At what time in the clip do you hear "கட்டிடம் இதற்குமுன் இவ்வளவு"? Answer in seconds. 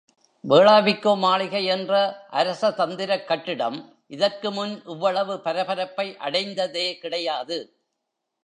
3.27-5.35